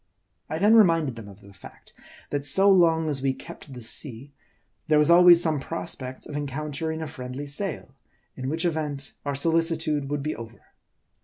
[0.49, 1.93] I then reminded them of the fact,
[2.31, 4.33] that so long as we kept the sea,
[4.87, 7.93] there was always some prospect of encount ering a friendly sail;
[8.35, 10.63] in which event, our solicitude would be over.